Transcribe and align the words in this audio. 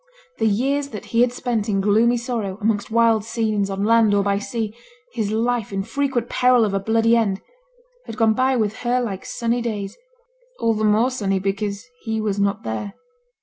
The 0.39 0.47
years 0.47 0.87
that 0.89 1.05
he 1.13 1.21
had 1.21 1.31
spent 1.31 1.69
in 1.69 1.79
gloomy 1.79 2.17
sorrow, 2.17 2.57
amongst 2.59 2.89
wild 2.89 3.23
scenes, 3.23 3.69
on 3.69 3.83
land 3.83 4.15
or 4.15 4.23
by 4.23 4.39
sea, 4.39 4.73
his 5.13 5.31
life 5.31 5.71
in 5.71 5.83
frequent 5.83 6.27
peril 6.27 6.65
of 6.65 6.73
a 6.73 6.79
bloody 6.79 7.15
end, 7.15 7.39
had 8.07 8.17
gone 8.17 8.33
by 8.33 8.55
with 8.55 8.77
her 8.77 8.99
like 8.99 9.25
sunny 9.25 9.61
days; 9.61 9.95
all 10.59 10.73
the 10.73 10.83
more 10.83 11.11
sunny 11.11 11.37
because 11.37 11.85
he 12.01 12.19
was 12.19 12.39
not 12.39 12.63
there. 12.63 12.95